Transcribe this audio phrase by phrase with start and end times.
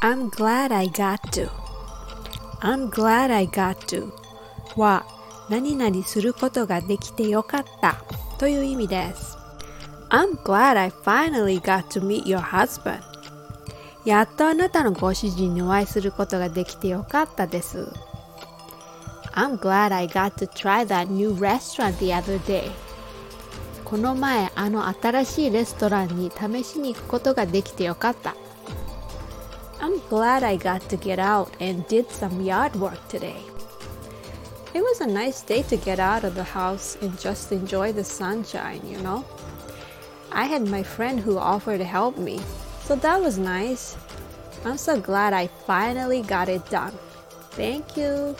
[0.00, 1.50] I'm glad I got to
[2.60, 4.12] I'm glad I got to
[4.76, 5.04] は
[5.50, 7.96] 何々することができてよかった
[8.38, 9.36] という意味です
[10.08, 13.00] I'm glad I finally got to meet your husband
[14.04, 17.88] やっとあなたのご主人にお会いすることができてよかったです
[19.32, 22.70] I'm glad I got to try that new restaurant the other day
[23.84, 28.36] この前あの新しいレストランに試しに行くことができてよかった
[29.80, 33.42] I'm glad I got to get out and did some yard work today
[34.74, 38.04] It was a nice day to get out of the house and just enjoy the
[38.04, 39.24] sunshine, you know?
[40.30, 42.40] I had my friend who offered to help me,
[42.82, 43.96] so that was nice.
[44.64, 46.92] I'm so glad I finally got it done.
[47.52, 48.36] Thank you.